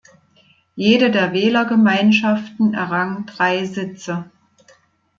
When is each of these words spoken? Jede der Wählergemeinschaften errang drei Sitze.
Jede 0.75 1.11
der 1.11 1.31
Wählergemeinschaften 1.31 2.73
errang 2.73 3.27
drei 3.27 3.65
Sitze. 3.65 4.31